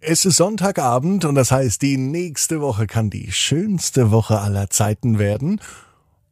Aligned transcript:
Es 0.00 0.24
ist 0.24 0.36
Sonntagabend 0.36 1.24
und 1.24 1.34
das 1.34 1.50
heißt, 1.50 1.82
die 1.82 1.96
nächste 1.96 2.60
Woche 2.60 2.86
kann 2.86 3.10
die 3.10 3.32
schönste 3.32 4.12
Woche 4.12 4.38
aller 4.38 4.70
Zeiten 4.70 5.18
werden. 5.18 5.60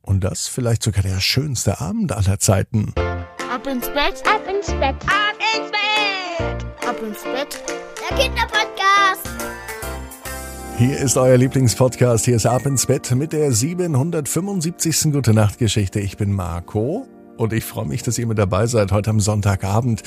Und 0.02 0.22
das 0.22 0.46
vielleicht 0.46 0.84
sogar 0.84 1.02
der 1.02 1.18
schönste 1.18 1.80
Abend 1.80 2.12
aller 2.12 2.38
Zeiten. 2.38 2.92
Ab 2.96 3.66
ins 3.66 3.88
Bett, 3.88 4.22
ab 4.24 4.42
ins 4.48 4.68
Bett, 4.68 4.94
ab 5.08 5.37
ins 5.56 5.71
Bett, 5.72 6.88
ab 6.88 6.96
ins 7.02 7.22
Bett. 7.24 7.60
Der 8.08 8.16
Kinderpodcast. 8.16 9.29
Hier 10.79 10.98
ist 10.98 11.17
euer 11.17 11.37
Lieblingspodcast. 11.37 12.25
Hier 12.25 12.37
ist 12.37 12.46
Ab 12.46 12.67
ins 12.67 12.87
Bett 12.87 13.11
mit 13.17 13.33
der 13.33 13.51
775. 13.51 15.12
Gute 15.12 15.35
Nacht 15.35 15.59
Geschichte. 15.59 15.98
Ich 15.98 16.17
bin 16.17 16.33
Marco 16.33 17.09
und 17.37 17.53
ich 17.53 17.64
freue 17.64 17.87
mich, 17.87 18.05
dass 18.05 18.17
ihr 18.17 18.29
mit 18.29 18.39
dabei 18.39 18.69
seid 18.69 18.93
heute 18.93 19.11
am 19.11 19.19
Sonntagabend. 19.19 20.05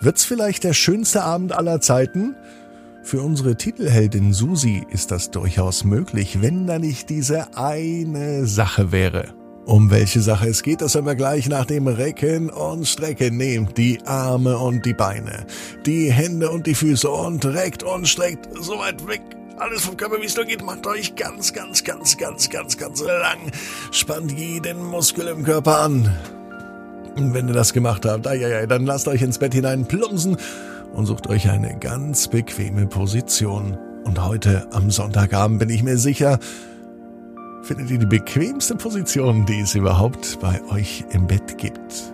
Wird's 0.00 0.24
vielleicht 0.24 0.62
der 0.62 0.72
schönste 0.72 1.24
Abend 1.24 1.52
aller 1.52 1.80
Zeiten? 1.80 2.36
Für 3.04 3.20
unsere 3.20 3.56
Titelheldin 3.56 4.32
Susi 4.32 4.86
ist 4.88 5.10
das 5.10 5.30
durchaus 5.30 5.82
möglich, 5.82 6.40
wenn 6.40 6.66
da 6.68 6.78
nicht 6.78 7.10
diese 7.10 7.56
eine 7.56 8.46
Sache 8.46 8.92
wäre. 8.92 9.34
Um 9.66 9.90
welche 9.90 10.20
Sache 10.20 10.48
es 10.48 10.62
geht, 10.62 10.80
das 10.80 10.94
hören 10.94 11.06
wir 11.06 11.16
gleich 11.16 11.48
nach 11.48 11.64
dem 11.66 11.88
Recken 11.88 12.48
und 12.48 12.86
Strecken. 12.86 13.36
Nehmt 13.36 13.76
die 13.76 14.00
Arme 14.06 14.56
und 14.56 14.86
die 14.86 14.94
Beine, 14.94 15.46
die 15.84 16.12
Hände 16.12 16.50
und 16.50 16.66
die 16.66 16.74
Füße 16.74 17.10
und 17.10 17.44
reckt 17.44 17.82
und 17.82 18.08
streckt 18.08 18.48
so 18.60 18.78
weit 18.78 19.06
weg. 19.06 19.20
Alles 19.58 19.84
vom 19.84 19.96
Körper, 19.96 20.20
wie 20.20 20.26
es 20.26 20.36
nur 20.36 20.44
geht, 20.44 20.64
macht 20.64 20.86
euch 20.86 21.14
ganz, 21.14 21.52
ganz, 21.52 21.82
ganz, 21.82 22.16
ganz, 22.16 22.50
ganz, 22.50 22.78
ganz 22.78 23.02
lang. 23.02 23.50
Spannt 23.90 24.32
jeden 24.32 24.82
Muskel 24.82 25.26
im 25.26 25.44
Körper 25.44 25.80
an. 25.80 26.16
Und 27.16 27.34
wenn 27.34 27.48
ihr 27.48 27.54
das 27.54 27.72
gemacht 27.72 28.06
habt, 28.06 28.26
dann 28.26 28.86
lasst 28.86 29.06
euch 29.06 29.22
ins 29.22 29.38
Bett 29.38 29.54
hinein 29.54 29.86
plumpsen 29.86 30.36
und 30.92 31.06
sucht 31.06 31.28
euch 31.28 31.50
eine 31.50 31.78
ganz 31.78 32.28
bequeme 32.28 32.86
Position. 32.86 33.78
Und 34.04 34.24
heute 34.24 34.66
am 34.72 34.90
Sonntagabend 34.90 35.58
bin 35.58 35.70
ich 35.70 35.82
mir 35.82 35.96
sicher, 35.96 36.38
findet 37.62 37.90
ihr 37.90 37.98
die 37.98 38.06
bequemste 38.06 38.74
Position, 38.74 39.46
die 39.46 39.60
es 39.60 39.74
überhaupt 39.74 40.38
bei 40.40 40.60
euch 40.70 41.04
im 41.12 41.26
Bett 41.26 41.58
gibt. 41.58 42.12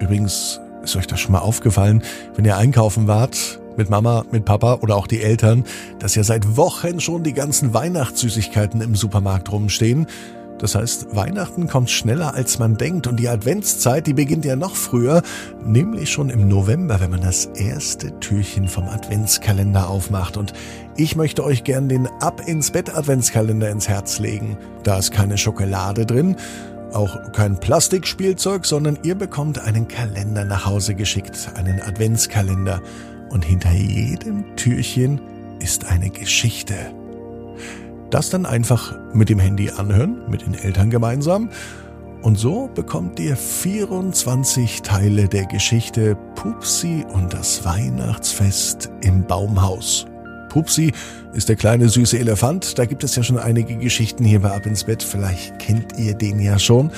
Übrigens, 0.00 0.60
ist 0.82 0.96
euch 0.96 1.06
das 1.06 1.20
schon 1.20 1.32
mal 1.32 1.40
aufgefallen, 1.40 2.02
wenn 2.36 2.44
ihr 2.44 2.56
einkaufen 2.56 3.06
wart, 3.06 3.60
mit 3.76 3.90
Mama, 3.90 4.24
mit 4.30 4.44
Papa 4.44 4.74
oder 4.82 4.96
auch 4.96 5.06
die 5.06 5.20
Eltern, 5.20 5.64
dass 5.98 6.14
ja 6.14 6.22
seit 6.22 6.56
Wochen 6.56 7.00
schon 7.00 7.24
die 7.24 7.32
ganzen 7.32 7.74
Weihnachtssüßigkeiten 7.74 8.80
im 8.80 8.94
Supermarkt 8.94 9.50
rumstehen 9.50 10.06
das 10.58 10.74
heißt, 10.74 11.14
Weihnachten 11.14 11.66
kommt 11.66 11.90
schneller 11.90 12.34
als 12.34 12.58
man 12.58 12.76
denkt 12.76 13.06
und 13.06 13.16
die 13.16 13.28
Adventszeit, 13.28 14.06
die 14.06 14.14
beginnt 14.14 14.44
ja 14.44 14.56
noch 14.56 14.76
früher, 14.76 15.22
nämlich 15.64 16.10
schon 16.10 16.30
im 16.30 16.48
November, 16.48 17.00
wenn 17.00 17.10
man 17.10 17.20
das 17.20 17.46
erste 17.46 18.18
Türchen 18.20 18.68
vom 18.68 18.88
Adventskalender 18.88 19.88
aufmacht. 19.88 20.36
Und 20.36 20.52
ich 20.96 21.16
möchte 21.16 21.44
euch 21.44 21.64
gern 21.64 21.88
den 21.88 22.06
Ab 22.20 22.40
ins 22.46 22.70
Bett 22.70 22.94
Adventskalender 22.94 23.68
ins 23.70 23.88
Herz 23.88 24.20
legen. 24.20 24.56
Da 24.84 24.98
ist 24.98 25.10
keine 25.10 25.38
Schokolade 25.38 26.06
drin, 26.06 26.36
auch 26.92 27.32
kein 27.32 27.58
Plastikspielzeug, 27.58 28.64
sondern 28.64 28.98
ihr 29.02 29.16
bekommt 29.16 29.58
einen 29.58 29.88
Kalender 29.88 30.44
nach 30.44 30.66
Hause 30.66 30.94
geschickt, 30.94 31.50
einen 31.56 31.80
Adventskalender. 31.80 32.80
Und 33.30 33.44
hinter 33.44 33.72
jedem 33.72 34.54
Türchen 34.54 35.20
ist 35.58 35.86
eine 35.86 36.10
Geschichte. 36.10 36.74
Das 38.14 38.30
dann 38.30 38.46
einfach 38.46 38.94
mit 39.12 39.28
dem 39.28 39.40
Handy 39.40 39.70
anhören, 39.70 40.22
mit 40.30 40.42
den 40.42 40.54
Eltern 40.54 40.88
gemeinsam. 40.88 41.50
Und 42.22 42.38
so 42.38 42.70
bekommt 42.72 43.18
ihr 43.18 43.36
24 43.36 44.82
Teile 44.82 45.26
der 45.26 45.46
Geschichte 45.46 46.16
Pupsi 46.36 47.04
und 47.12 47.32
das 47.32 47.64
Weihnachtsfest 47.64 48.88
im 49.00 49.26
Baumhaus. 49.26 50.06
Pupsi 50.48 50.92
ist 51.32 51.48
der 51.48 51.56
kleine 51.56 51.88
süße 51.88 52.16
Elefant. 52.16 52.78
Da 52.78 52.84
gibt 52.84 53.02
es 53.02 53.16
ja 53.16 53.24
schon 53.24 53.36
einige 53.36 53.76
Geschichten 53.78 54.22
hier 54.22 54.38
bei 54.38 54.52
Ab 54.52 54.64
ins 54.64 54.84
Bett. 54.84 55.02
Vielleicht 55.02 55.58
kennt 55.58 55.98
ihr 55.98 56.14
den 56.14 56.38
ja 56.38 56.60
schon. 56.60 56.92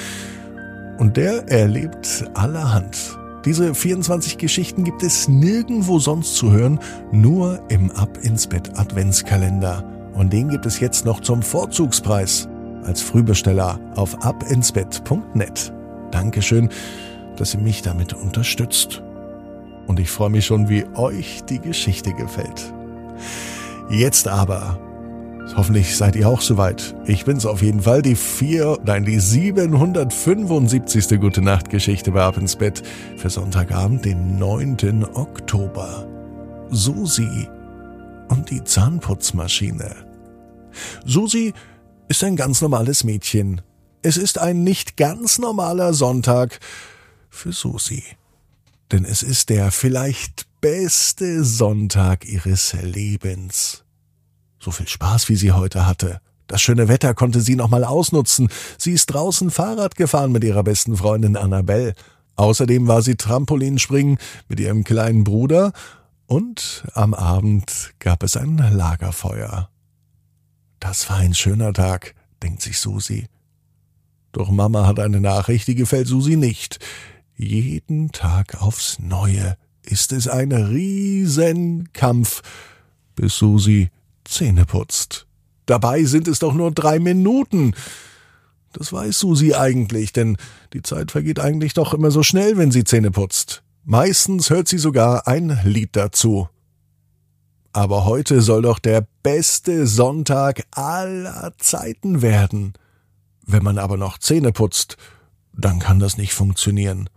Und 0.99 1.17
der 1.17 1.49
erlebt 1.49 2.27
allerhand. 2.35 3.17
Diese 3.47 3.75
24 3.75 4.37
Geschichten 4.37 4.85
gibt 4.85 5.03
es 5.03 5.29
nirgendwo 5.29 5.99
sonst 5.99 6.37
zu 6.37 6.53
hören, 6.53 6.79
nur 7.11 7.59
im 7.71 7.91
Ab 7.93 8.19
ins 8.21 8.47
Bett 8.47 8.79
Adventskalender. 8.79 9.96
Und 10.17 10.33
den 10.33 10.49
gibt 10.49 10.67
es 10.67 10.81
jetzt 10.81 11.05
noch 11.05 11.21
zum 11.21 11.43
Vorzugspreis 11.43 12.49
als 12.85 13.03
Frühbesteller 13.03 13.79
auf 13.97 14.25
abinsbett.net. 14.25 15.73
Dankeschön, 16.11 16.71
dass 17.37 17.55
ihr 17.55 17.61
mich 17.61 17.83
damit 17.83 18.15
unterstützt. 18.15 19.03
Und 19.87 20.01
ich 20.01 20.11
freue 20.11 20.31
mich 20.31 20.47
schon, 20.47 20.69
wie 20.69 20.85
euch 20.95 21.45
die 21.45 21.61
Geschichte 21.61 22.13
gefällt. 22.15 22.75
Jetzt 23.91 24.27
aber, 24.27 24.81
hoffentlich 25.55 25.97
seid 25.97 26.17
ihr 26.17 26.29
auch 26.29 26.41
soweit. 26.41 26.97
Ich 27.07 27.25
bin's 27.25 27.47
auf 27.47 27.63
jeden 27.63 27.83
Fall, 27.83 28.03
die 28.03 28.17
vier, 28.17 28.79
nein, 28.85 29.05
die 29.05 29.21
775. 29.21 31.21
Gute 31.21 31.43
Nacht 31.43 31.71
Geschichte 31.71 32.11
bei 32.13 32.23
Ab 32.23 32.39
ins 32.39 32.57
Bett 32.57 32.83
für 33.17 33.31
Sonntagabend, 33.31 34.05
den 34.05 34.39
9. 34.39 35.05
Oktober. 35.15 36.07
Susi 36.71 37.49
und 38.29 38.51
die 38.51 38.65
Zahnputzmaschine. 38.65 40.06
Susi 41.05 41.53
ist 42.09 42.23
ein 42.25 42.37
ganz 42.37 42.61
normales 42.61 43.05
Mädchen. 43.05 43.63
Es 44.03 44.17
ist 44.17 44.39
ein 44.39 44.63
nicht 44.63 44.97
ganz 44.97 45.39
normaler 45.39 45.93
Sonntag 45.95 46.61
für 47.29 47.53
Susi. 47.53 48.05
Denn 48.93 49.05
es 49.05 49.23
ist 49.23 49.49
der 49.49 49.73
vielleicht 49.73 50.47
beste 50.61 51.45
Sonntag 51.45 52.25
ihres 52.25 52.73
Lebens. 52.81 53.85
So 54.61 54.71
viel 54.71 54.89
Spaß, 54.89 55.29
wie 55.29 55.37
sie 55.37 55.53
heute 55.53 55.87
hatte. 55.87 56.21
Das 56.47 56.63
schöne 56.63 56.89
Wetter 56.89 57.15
konnte 57.15 57.41
sie 57.41 57.57
nochmal 57.57 57.85
ausnutzen. 57.85 58.49
Sie 58.79 58.93
ist 58.93 59.07
draußen 59.07 59.51
Fahrrad 59.51 59.97
gefahren 59.97 60.31
mit 60.31 60.45
ihrer 60.45 60.63
besten 60.63 60.97
Freundin 60.97 61.37
Annabelle. 61.37 61.95
Außerdem 62.37 62.87
war 62.87 63.03
sie 63.03 63.17
Trampolinspringen 63.17 64.19
mit 64.49 64.61
ihrem 64.61 64.85
kleinen 64.85 65.25
Bruder 65.25 65.73
und 66.27 66.85
am 66.95 67.15
Abend 67.15 67.95
gab 67.99 68.23
es 68.23 68.37
ein 68.37 68.59
Lagerfeuer. 68.59 69.71
Das 70.89 71.11
war 71.11 71.17
ein 71.17 71.35
schöner 71.35 71.73
Tag, 71.73 72.15
denkt 72.45 72.63
sich 72.63 72.79
Susi. 72.79 73.27
Doch 74.31 74.53
Mama 74.53 74.87
hat 74.87 75.01
eine 75.01 75.21
Nachricht, 75.21 75.67
die 75.67 75.75
gefällt 75.75 76.07
Susi 76.07 76.37
nicht. 76.37 76.79
Jeden 77.35 78.13
Tag 78.13 78.63
aufs 78.63 79.01
Neue 79.01 79.57
ist 79.83 80.13
es 80.13 80.29
ein 80.29 80.53
Riesenkampf, 80.53 82.43
bis 83.17 83.37
Susi 83.37 83.91
Zähne 84.25 84.65
putzt. 84.65 85.27
Dabei 85.67 86.05
sind 86.05 86.29
es 86.29 86.39
doch 86.39 86.55
nur 86.55 86.71
drei 86.71 87.01
Minuten. 87.01 87.75
Das 88.73 88.93
weiß 88.93 89.19
Susi 89.19 89.55
eigentlich, 89.55 90.13
denn 90.13 90.37
die 90.73 90.83
Zeit 90.83 91.11
vergeht 91.11 91.41
eigentlich 91.41 91.75
doch 91.75 91.95
immer 91.95 92.13
so 92.13 92.23
schnell, 92.23 92.59
wenn 92.59 92.71
sie 92.71 92.85
Zähne 92.85 93.11
putzt. 93.11 93.65
Meistens 93.83 94.51
hört 94.51 94.69
sie 94.69 94.79
sogar 94.79 95.27
ein 95.27 95.59
Lied 95.65 95.97
dazu. 95.97 96.49
Aber 97.77 98.07
heute 98.07 98.41
soll 98.41 98.63
doch 98.63 98.79
der 98.79 99.07
beste 99.23 99.87
Sonntag 99.87 100.65
aller 100.71 101.53
Zeiten 101.59 102.23
werden. 102.23 102.73
Wenn 103.45 103.63
man 103.63 103.77
aber 103.77 103.99
noch 103.99 104.17
Zähne 104.17 104.51
putzt, 104.51 104.97
dann 105.53 105.79
kann 105.79 105.99
das 105.99 106.17
nicht 106.17 106.33
funktionieren. 106.33 107.11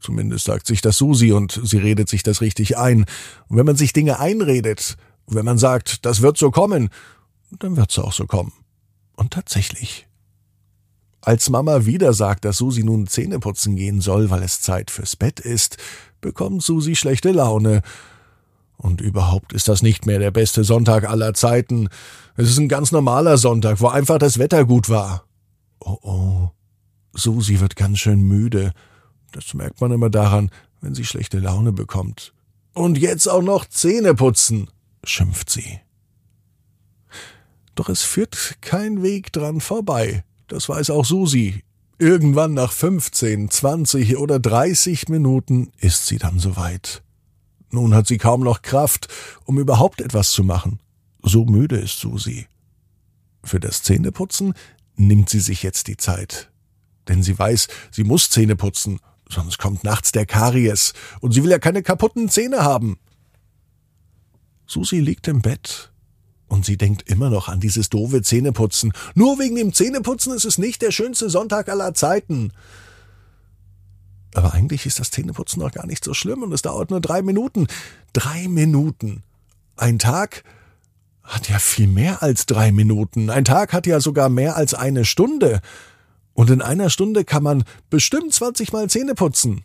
Zumindest 0.00 0.46
sagt 0.46 0.66
sich 0.66 0.80
das 0.80 0.96
Susi 0.96 1.32
und 1.32 1.60
sie 1.62 1.76
redet 1.76 2.08
sich 2.08 2.22
das 2.22 2.40
richtig 2.40 2.78
ein. 2.78 3.04
Und 3.48 3.58
wenn 3.58 3.66
man 3.66 3.76
sich 3.76 3.92
Dinge 3.92 4.18
einredet, 4.18 4.96
wenn 5.26 5.44
man 5.44 5.58
sagt, 5.58 6.06
das 6.06 6.22
wird 6.22 6.38
so 6.38 6.50
kommen, 6.50 6.88
dann 7.58 7.76
wird's 7.76 7.98
auch 7.98 8.14
so 8.14 8.24
kommen. 8.24 8.54
Und 9.16 9.34
tatsächlich. 9.34 10.06
Als 11.20 11.50
Mama 11.50 11.84
wieder 11.84 12.14
sagt, 12.14 12.46
dass 12.46 12.56
Susi 12.56 12.84
nun 12.84 13.06
Zähne 13.06 13.38
putzen 13.38 13.76
gehen 13.76 14.00
soll, 14.00 14.30
weil 14.30 14.42
es 14.42 14.62
Zeit 14.62 14.90
fürs 14.90 15.14
Bett 15.14 15.40
ist, 15.40 15.76
bekommt 16.22 16.62
Susi 16.62 16.96
schlechte 16.96 17.32
Laune 17.32 17.82
und 18.76 19.00
überhaupt 19.00 19.52
ist 19.52 19.68
das 19.68 19.82
nicht 19.82 20.06
mehr 20.06 20.18
der 20.18 20.30
beste 20.30 20.64
Sonntag 20.64 21.08
aller 21.08 21.34
Zeiten. 21.34 21.88
Es 22.36 22.48
ist 22.48 22.58
ein 22.58 22.68
ganz 22.68 22.92
normaler 22.92 23.38
Sonntag, 23.38 23.80
wo 23.80 23.88
einfach 23.88 24.18
das 24.18 24.38
Wetter 24.38 24.64
gut 24.64 24.88
war. 24.88 25.24
Oh 25.80 25.98
oh. 26.02 26.50
Susi 27.14 27.60
wird 27.60 27.76
ganz 27.76 27.98
schön 27.98 28.22
müde. 28.22 28.72
Das 29.32 29.54
merkt 29.54 29.80
man 29.80 29.92
immer 29.92 30.10
daran, 30.10 30.50
wenn 30.80 30.94
sie 30.94 31.04
schlechte 31.04 31.38
Laune 31.38 31.72
bekommt. 31.72 32.34
Und 32.74 32.98
jetzt 32.98 33.26
auch 33.26 33.42
noch 33.42 33.64
Zähne 33.64 34.14
putzen, 34.14 34.68
schimpft 35.02 35.48
sie. 35.48 35.80
Doch 37.74 37.88
es 37.88 38.02
führt 38.02 38.56
kein 38.60 39.02
Weg 39.02 39.32
dran 39.32 39.60
vorbei. 39.60 40.24
Das 40.48 40.68
weiß 40.68 40.90
auch 40.90 41.04
Susi. 41.04 41.62
Irgendwann 41.98 42.52
nach 42.52 42.72
15, 42.72 43.50
20 43.50 44.18
oder 44.18 44.38
30 44.38 45.08
Minuten 45.08 45.72
ist 45.78 46.06
sie 46.06 46.18
dann 46.18 46.38
soweit. 46.38 47.02
Nun 47.70 47.94
hat 47.94 48.06
sie 48.06 48.18
kaum 48.18 48.42
noch 48.42 48.62
Kraft, 48.62 49.08
um 49.44 49.58
überhaupt 49.58 50.00
etwas 50.00 50.30
zu 50.30 50.44
machen. 50.44 50.80
So 51.22 51.44
müde 51.44 51.76
ist 51.76 51.98
Susi. 51.98 52.46
Für 53.42 53.60
das 53.60 53.82
Zähneputzen 53.82 54.54
nimmt 54.96 55.28
sie 55.28 55.40
sich 55.40 55.62
jetzt 55.62 55.88
die 55.88 55.96
Zeit. 55.96 56.50
Denn 57.08 57.22
sie 57.22 57.38
weiß, 57.38 57.68
sie 57.90 58.04
muss 58.04 58.30
Zähne 58.30 58.56
putzen, 58.56 59.00
sonst 59.28 59.58
kommt 59.58 59.84
nachts 59.84 60.12
der 60.12 60.26
Karies 60.26 60.92
und 61.20 61.32
sie 61.32 61.42
will 61.42 61.50
ja 61.50 61.58
keine 61.58 61.82
kaputten 61.82 62.28
Zähne 62.28 62.64
haben. 62.64 62.98
Susi 64.66 64.98
liegt 64.98 65.28
im 65.28 65.42
Bett 65.42 65.92
und 66.48 66.64
sie 66.64 66.76
denkt 66.76 67.08
immer 67.08 67.30
noch 67.30 67.48
an 67.48 67.60
dieses 67.60 67.88
doofe 67.88 68.22
Zähneputzen. 68.22 68.92
Nur 69.14 69.38
wegen 69.38 69.56
dem 69.56 69.72
Zähneputzen 69.72 70.32
ist 70.32 70.44
es 70.44 70.58
nicht 70.58 70.82
der 70.82 70.90
schönste 70.90 71.30
Sonntag 71.30 71.68
aller 71.68 71.94
Zeiten. 71.94 72.52
Aber 74.36 74.52
eigentlich 74.52 74.84
ist 74.84 75.00
das 75.00 75.10
Zähneputzen 75.10 75.62
noch 75.62 75.72
gar 75.72 75.86
nicht 75.86 76.04
so 76.04 76.12
schlimm 76.12 76.42
und 76.42 76.52
es 76.52 76.60
dauert 76.60 76.90
nur 76.90 77.00
drei 77.00 77.22
Minuten. 77.22 77.68
Drei 78.12 78.48
Minuten. 78.48 79.22
Ein 79.76 79.98
Tag 79.98 80.44
hat 81.22 81.48
ja 81.48 81.58
viel 81.58 81.86
mehr 81.86 82.22
als 82.22 82.44
drei 82.44 82.70
Minuten. 82.70 83.30
Ein 83.30 83.46
Tag 83.46 83.72
hat 83.72 83.86
ja 83.86 83.98
sogar 83.98 84.28
mehr 84.28 84.54
als 84.54 84.74
eine 84.74 85.06
Stunde. 85.06 85.62
Und 86.34 86.50
in 86.50 86.60
einer 86.60 86.90
Stunde 86.90 87.24
kann 87.24 87.42
man 87.42 87.64
bestimmt 87.88 88.34
20 88.34 88.74
Mal 88.74 88.90
Zähne 88.90 89.14
putzen. 89.14 89.64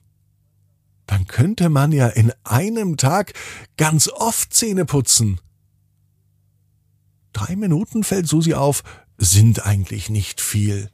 Dann 1.06 1.28
könnte 1.28 1.68
man 1.68 1.92
ja 1.92 2.08
in 2.08 2.32
einem 2.46 2.96
Tag 2.96 3.34
ganz 3.76 4.08
oft 4.08 4.54
Zähne 4.54 4.86
putzen. 4.86 5.42
Drei 7.34 7.58
Minuten 7.58 8.06
fällt 8.06 8.30
Susi 8.30 8.54
auf, 8.54 8.84
sind 9.18 9.66
eigentlich 9.66 10.10
nicht 10.10 10.40
viel, 10.40 10.90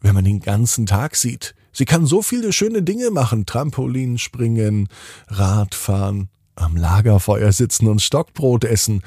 wenn 0.00 0.14
man 0.14 0.24
den 0.24 0.40
ganzen 0.40 0.86
Tag 0.86 1.16
sieht. 1.16 1.54
Sie 1.72 1.84
kann 1.84 2.06
so 2.06 2.22
viele 2.22 2.52
schöne 2.52 2.82
Dinge 2.82 3.10
machen, 3.10 3.46
Trampolin 3.46 4.18
springen, 4.18 4.88
Radfahren, 5.28 6.28
am 6.56 6.76
Lagerfeuer 6.76 7.52
sitzen 7.52 7.86
und 7.86 8.02
Stockbrot 8.02 8.64
essen 8.64 9.02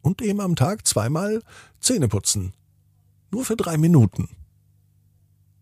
und 0.00 0.22
eben 0.22 0.40
am 0.40 0.56
Tag 0.56 0.86
zweimal 0.86 1.42
Zähne 1.80 2.08
putzen. 2.08 2.52
Nur 3.30 3.44
für 3.44 3.56
drei 3.56 3.76
Minuten. 3.76 4.28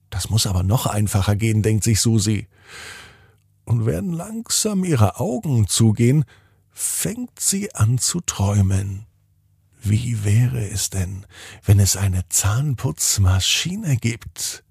Das 0.09 0.29
muss 0.29 0.47
aber 0.47 0.63
noch 0.63 0.87
einfacher 0.87 1.37
gehen, 1.37 1.63
denkt 1.63 1.85
sich 1.85 2.01
Susi. 2.01 2.49
Und 3.65 3.87
während 3.87 4.15
langsam 4.15 4.85
ihre 4.85 5.21
Augen 5.21 5.69
zugehen, 5.69 6.25
fängt 6.71 7.39
sie 7.39 7.75
an 7.75 7.99
zu 7.99 8.21
träumen. 8.21 9.07
Wie 9.83 10.25
wäre 10.25 10.69
es 10.69 10.91
denn, 10.91 11.27
wenn 11.65 11.79
es 11.79 11.97
eine 11.97 12.29
Zahnputzmaschine 12.29 13.97
gibt? 13.97 14.65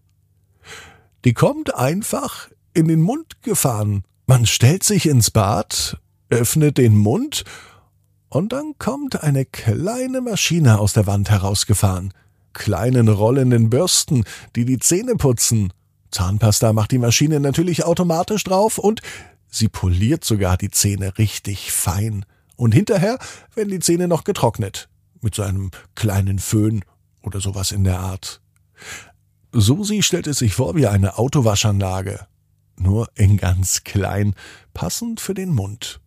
Die 1.26 1.34
kommt 1.34 1.76
einfach 1.76 2.50
in 2.74 2.88
den 2.88 3.02
Mund 3.02 3.42
gefahren. 3.42 4.04
Man 4.26 4.46
stellt 4.46 4.84
sich 4.84 5.06
ins 5.06 5.32
Bad, 5.32 5.98
öffnet 6.30 6.78
den 6.78 6.96
Mund 6.96 7.44
und 8.30 8.54
dann 8.54 8.76
kommt 8.78 9.22
eine 9.24 9.46
kleine 9.46 10.22
Maschine 10.22 10.80
aus 10.80 10.94
der 10.94 11.08
Wand 11.08 11.30
herausgefahren. 11.30 12.14
Kleinen 12.54 13.08
rollenden 13.08 13.70
Bürsten, 13.70 14.24
die 14.56 14.66
die 14.66 14.80
Zähne 14.80 15.16
putzen. 15.16 15.74
Zahnpasta 16.12 16.74
macht 16.74 16.92
die 16.92 17.00
Maschine 17.00 17.40
natürlich 17.40 17.86
automatisch 17.86 18.44
drauf 18.44 18.78
und 18.78 19.02
sie 19.48 19.68
poliert 19.68 20.24
sogar 20.24 20.58
die 20.58 20.72
Zähne 20.72 21.18
richtig 21.18 21.72
fein. 21.72 22.26
Und 22.56 22.74
hinterher 22.74 23.20
werden 23.56 23.70
die 23.70 23.80
Zähne 23.80 24.08
noch 24.08 24.24
getrocknet 24.24 24.90
mit 25.22 25.36
so 25.36 25.42
einem 25.42 25.72
kleinen 25.96 26.40
Föhn 26.40 26.84
oder 27.22 27.42
sowas 27.42 27.72
in 27.72 27.84
der 27.84 28.00
Art. 28.00 28.42
Susi 29.52 30.04
stellt 30.04 30.28
es 30.28 30.40
sich 30.40 30.54
vor 30.54 30.76
wie 30.76 30.88
eine 30.88 31.18
Autowaschanlage, 31.18 32.28
nur 32.78 33.10
in 33.16 33.38
ganz 33.38 33.84
klein, 33.84 34.36
passend 34.74 35.20
für 35.20 35.34
den 35.34 35.50
Mund. 35.50 36.00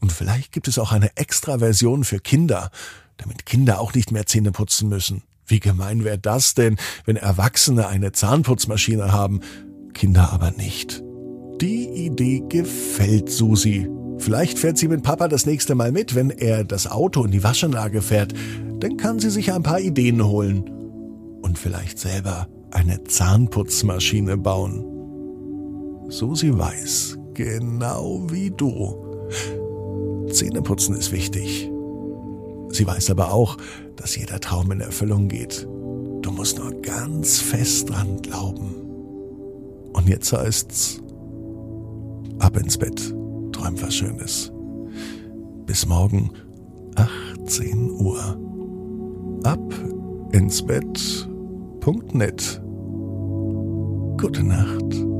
Und 0.00 0.12
vielleicht 0.12 0.52
gibt 0.52 0.66
es 0.66 0.78
auch 0.78 0.92
eine 0.92 1.16
extra 1.16 1.58
Version 1.58 2.04
für 2.04 2.18
Kinder, 2.18 2.70
damit 3.16 3.46
Kinder 3.46 3.80
auch 3.80 3.94
nicht 3.94 4.10
mehr 4.10 4.26
Zähne 4.26 4.50
putzen 4.50 4.88
müssen. 4.88 5.22
Wie 5.46 5.60
gemein 5.60 6.02
wäre 6.02 6.18
das 6.18 6.54
denn, 6.54 6.76
wenn 7.04 7.16
Erwachsene 7.16 7.86
eine 7.86 8.12
Zahnputzmaschine 8.12 9.12
haben, 9.12 9.40
Kinder 9.94 10.32
aber 10.32 10.50
nicht. 10.50 11.02
Die 11.60 11.88
Idee 11.88 12.42
gefällt 12.48 13.30
Susi 13.30 13.88
Vielleicht 14.22 14.60
fährt 14.60 14.78
sie 14.78 14.86
mit 14.86 15.02
Papa 15.02 15.26
das 15.26 15.46
nächste 15.46 15.74
Mal 15.74 15.90
mit, 15.90 16.14
wenn 16.14 16.30
er 16.30 16.62
das 16.62 16.86
Auto 16.86 17.24
in 17.24 17.32
die 17.32 17.42
Waschanlage 17.42 18.02
fährt. 18.02 18.32
Dann 18.78 18.96
kann 18.96 19.18
sie 19.18 19.30
sich 19.30 19.52
ein 19.52 19.64
paar 19.64 19.80
Ideen 19.80 20.24
holen. 20.24 20.81
Und 21.42 21.58
vielleicht 21.58 21.98
selber 21.98 22.48
eine 22.70 23.04
Zahnputzmaschine 23.04 24.36
bauen. 24.38 24.84
So 26.08 26.34
sie 26.34 26.56
weiß, 26.56 27.18
genau 27.34 28.26
wie 28.30 28.50
du. 28.50 28.96
Zähneputzen 30.30 30.96
ist 30.96 31.12
wichtig. 31.12 31.70
Sie 32.70 32.86
weiß 32.86 33.10
aber 33.10 33.32
auch, 33.32 33.58
dass 33.96 34.16
jeder 34.16 34.40
Traum 34.40 34.72
in 34.72 34.80
Erfüllung 34.80 35.28
geht. 35.28 35.68
Du 36.22 36.30
musst 36.30 36.58
nur 36.58 36.72
ganz 36.80 37.38
fest 37.38 37.90
dran 37.90 38.22
glauben. 38.22 38.74
Und 39.92 40.08
jetzt 40.08 40.32
heißt's 40.32 41.02
ab 42.38 42.56
ins 42.56 42.78
Bett 42.78 43.14
träum 43.52 43.80
was 43.80 43.94
Schönes. 43.94 44.52
Bis 45.66 45.86
morgen 45.86 46.30
18 46.96 47.90
Uhr. 47.90 48.38
Ab 49.44 49.74
ins 50.32 50.62
Bett.net. 50.62 51.31
Gute 54.16 54.44
Nacht. 54.44 55.11